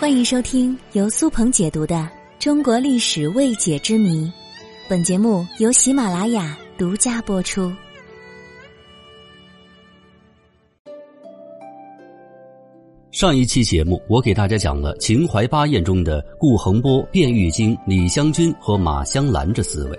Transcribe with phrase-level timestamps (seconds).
[0.00, 1.96] 欢迎收听由苏鹏解读的
[2.38, 4.26] 《中国历史未解之谜》，
[4.88, 7.72] 本节目由喜马拉雅独家播出。
[13.10, 19.98] 上一期节目，我给大家讲了秦淮八艳中的顾恒波、卞玉京、李香君和马香兰这四位。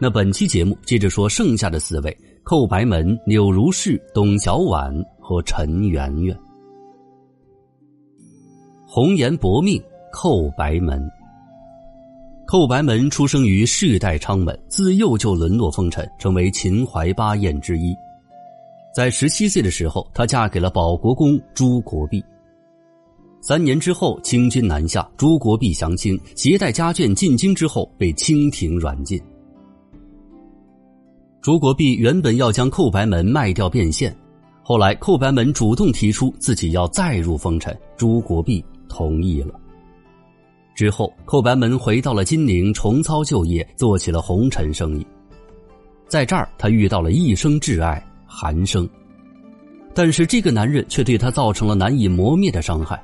[0.00, 6.36] 那本期节目接着说剩下的四位：寇白门、柳如是、董小宛和陈圆圆。
[8.92, 9.80] 红颜薄命，
[10.10, 11.00] 寇白门。
[12.44, 17.94] 寇白门出生于世代昌门，自幼就沦落风尘，成为秦淮八艳之一。
[18.92, 22.20] 在十七岁的时候，她嫁给了保国公朱国弼。
[23.40, 29.22] 三年之后，清军南下，朱国弼降清，携带家眷进京之后，被清廷软禁。
[31.40, 34.12] 朱国弼原本要将寇白门卖掉变现，
[34.64, 38.64] 后来寇白门主动提出自己要再入风尘，朱国弼。
[38.90, 39.54] 同意了。
[40.74, 45.06] 之后，寇白门回到了金陵，重操旧业，做起了红尘生意。
[46.08, 48.88] 在这儿，他遇到了一生挚爱韩生，
[49.94, 53.00] 但是这个男人却对他造成了难以磨灭的伤害。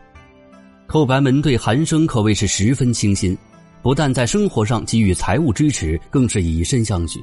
[0.87, 3.37] 寇白门对韩生可谓是十分倾心，
[3.83, 7.23] 不但在生活上给予财务支持，更是以身相许。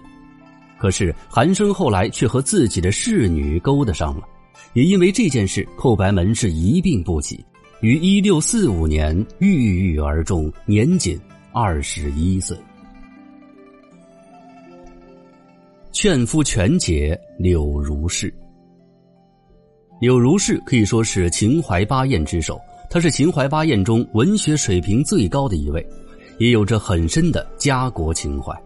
[0.77, 4.23] 可是韩生后来却和自己的侍女勾搭上了，
[4.73, 7.43] 也因为这件事，寇白门是一病不起。
[7.83, 11.19] 于一六四五年郁郁而终，年仅
[11.51, 12.57] 二十一岁。
[15.91, 18.33] 劝夫全解，柳如是。
[19.99, 22.57] 柳如是可以说是秦淮八艳之首，
[22.89, 25.85] 他是秦淮八艳中文学水平最高的一位，
[26.37, 28.57] 也有着很深的家国情怀。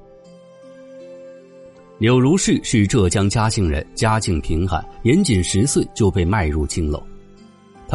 [1.97, 7.02] 柳如是是浙江嘉兴人，家境贫寒，年仅十岁就被卖入青楼。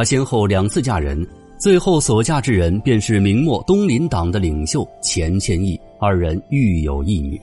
[0.04, 1.26] 先后两次嫁人，
[1.58, 7.40] 最后所嫁之人便是明末东林党的领袖钱谦益，二人育有一女。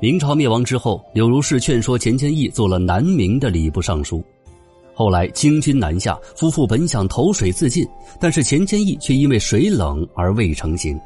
[0.00, 4.22] 明朝灭亡之后，柳如是劝说钱谦益做了南明的礼部尚书。
[4.94, 7.86] 后来清军南下，夫妇本想投水自尽，
[8.20, 10.98] 但是钱谦益却因为水冷而未成行。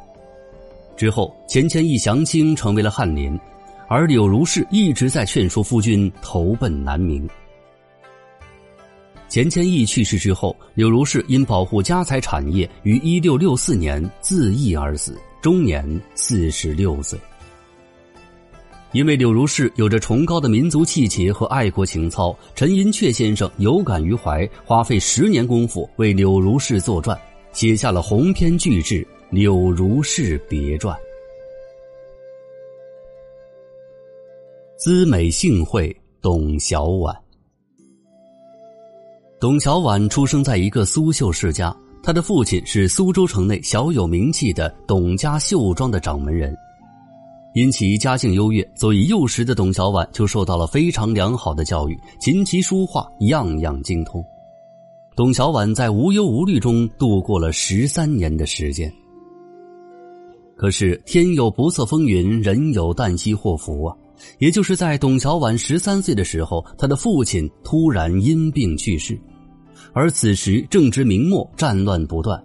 [0.97, 3.39] 之后，钱谦益降清，成为了翰林，
[3.89, 7.29] 而柳如是一直在劝说夫君投奔南明。
[9.33, 15.83] 钱谦益去世之后，柳如是因保护家财产业，于一六六四年自缢而死，终年
[16.15, 17.19] 四十六岁。
[18.93, 27.19] 因为柳如是有着崇高的民族气节和爱国情操，陈寅恪先生有感于怀，花费十年功夫为柳如是作传，
[27.53, 28.97] 写下了鸿篇巨制
[29.31, 30.95] 《柳如是别传》。
[34.77, 37.22] 姿美幸会，董小宛。
[39.43, 46.57] 董小宛出生在一个苏绣世家，他的父亲是苏州城内小有名气的董家绣庄的掌门人。
[47.53, 54.25] 因其家境优越，所以幼时的董小宛就受到了非常良好的教育，琴棋书画样样精通。
[55.17, 58.89] 董小宛在无忧无虑中度过了十三年的时间。
[60.55, 63.97] 可是天有不测风云，人有旦夕祸福啊！
[64.39, 69.21] 也就是在董小宛十三岁的时候，他的父亲突然因病去世。
[69.93, 72.43] 而此时正值明末，战乱不断，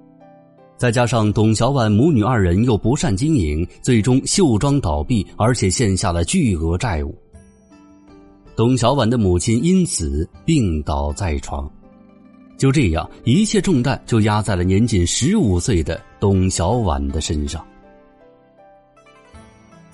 [0.77, 7.15] 再加上董小宛母女二人又不善经营，最终绣庄倒闭，而且欠下了巨额债务。
[8.55, 11.71] 董小宛的母亲因此病倒在床，
[12.57, 17.63] 就这样，一切重担就压在了年仅十五岁的董小宛的身上。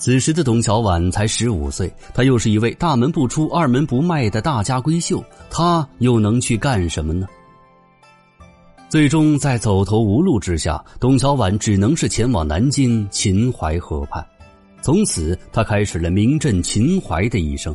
[0.03, 7.25] 此时的董小宛才十五岁，她又是一位大门不出、二门不迈的大家闺秀，她又能去干什么呢？
[8.89, 14.21] 最终，在走投无路之下，董小宛只能是前往南京秦淮河畔。
[14.81, 17.73] 从此，他开始了名震秦淮的一生。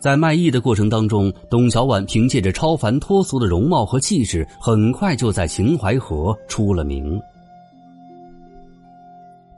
[0.00, 7.22] 在卖艺的过程当中，董小宛凭借着超凡脱俗的容貌和气质，很快就在秦淮河出了名。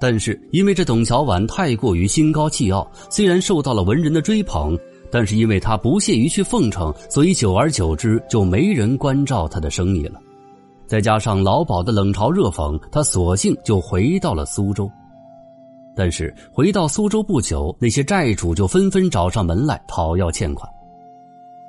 [0.00, 4.76] 但是，因为这董小宛太过于心高气傲，虽然受到了文人的追捧。
[5.12, 10.20] 但是因为他不屑于去奉承，所以久而久之就没人关照他的生意了。
[10.86, 14.88] 再加上老鸨的冷嘲热讽，他索性就回到了苏州。
[15.96, 20.70] 但是回到苏州不久，那些债主就纷纷找上门来讨要欠款。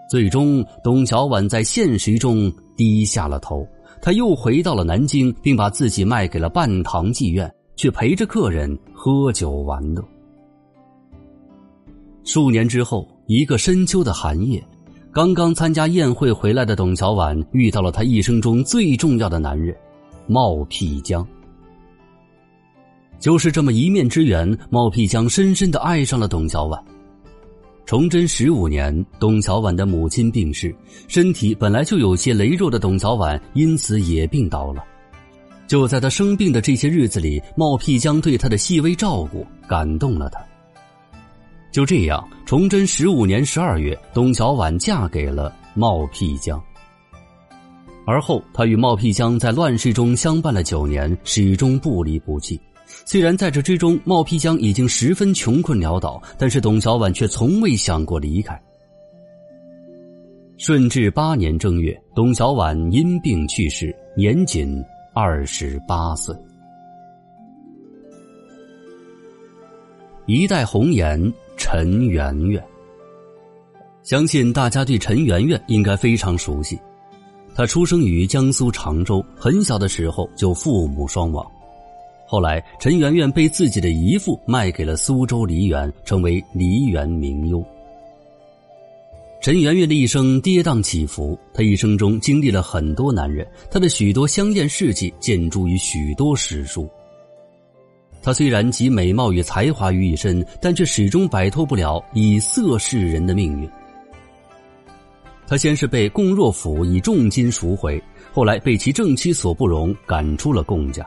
[0.07, 3.67] 最终，董小宛在现实中低下了头，
[4.03, 7.51] 他又回到了南京，并把自己卖给了半堂妓院，
[7.81, 10.05] 去陪着客人喝酒玩乐。
[12.23, 13.09] 数年之后。
[13.27, 14.61] 一个深秋的寒夜，
[15.09, 19.73] 刚刚参加宴会回来的董小宛遇到了她一生中最重要的男人
[20.27, 21.25] 冒辟疆。
[23.19, 26.77] 就是这么一面之缘，冒辟疆深深的爱上了董小宛。
[27.85, 30.75] 崇祯十五年，董小宛的母亲病逝，
[31.07, 34.83] 身体本来就有些羸弱的董小宛因此也病倒了。
[35.71, 40.45] 就在他生病的这些日子里，冒辟疆对他的细微照顾感动了他。
[41.71, 46.61] 就这样，崇祯十五年十二月，董小宛嫁给了冒辟疆。
[48.05, 52.59] 而后，他与冒辟疆在乱世中相伴了九年，始终不离不弃。
[53.05, 58.61] 虽然在这之中，冒辟疆已经十分穷困潦倒，但是董小宛却从未想过离开。
[60.57, 64.83] 顺治八年正月，董小宛因病去世，年仅
[65.13, 66.35] 二十八岁。
[70.25, 71.31] 一代红颜。
[71.57, 72.63] 陈圆圆，
[74.01, 76.79] 相信大家对陈圆圆应该非常熟悉。
[77.53, 81.45] 她出生于江苏常州，很小的时候就父母双亡。
[82.25, 87.63] 后来，陈圆圆被自己的姨父卖给了苏州梨园，成为梨园名优。
[89.41, 96.87] 陈圆圆的一生跌宕起伏，她一生中经历了很多男人，她的许多香艳事迹见诸于许多史书。
[98.21, 103.67] 她虽然集美貌与才华于一身，但却始终摆脱不了以色示人的命运。
[105.47, 107.99] 她先是被龚若甫以重金赎回，
[108.31, 111.03] 后来被其正妻所不容，赶出了贡家。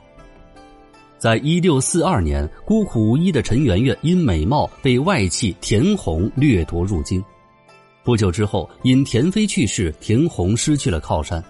[1.18, 7.24] 在一六四二年，孤苦无依的陈圆圆因美貌被外戚田弘掠夺入京。
[8.04, 11.42] 不久之后，因田妃去世，田弘失去了靠山。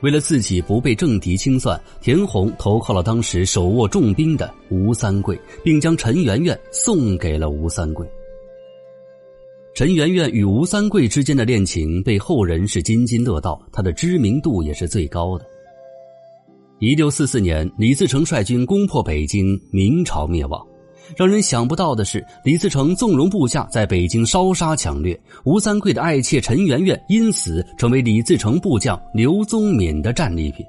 [0.00, 8.08] 为了自己不被政敌清算，田弘投靠了当时手握重兵的吴三桂，并将陈圆圆送给了吴三桂。
[9.74, 15.44] 陈圆圆与吴三桂之间的恋情被后人是津津乐道，她的知名度也是最高的。
[16.78, 20.67] 一六四四年，李自成率军攻破北京，明朝灭亡。
[21.16, 30.64] 让人想不到的是，李自成纵容部下在北京烧杀抢掠，吴三桂的爱妾陈圆圆因此成为李自成部将刘宗敏的战利品。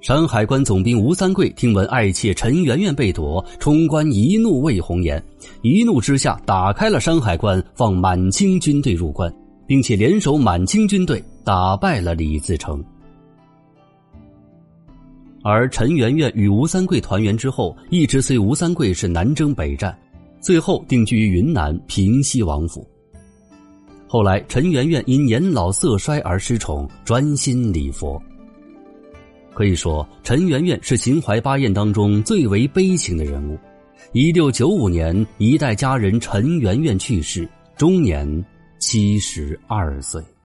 [0.00, 5.22] 山海关总兵吴三桂听闻爱妾陈圆圆被夺，冲冠一怒为红颜，
[5.62, 9.34] 一怒之下打开了山海关，放满清军队入关，
[9.66, 12.84] 并且联手满清军队打败了李自成。
[15.46, 19.94] 而陈圆圆与吴三桂团圆之后，一直随吴三桂是南征北战，
[20.40, 22.88] 最后定居于云南平西王府。
[24.06, 28.20] 后来，陈圆圆因年老色衰而失宠，专心礼佛。
[29.52, 33.58] 可以说，陈圆圆是秦淮八艳当中最为悲情的人物。
[34.12, 37.46] 一六九五年，一代佳人陈圆圆去世，
[37.76, 38.26] 终年
[38.78, 40.22] 七十二岁。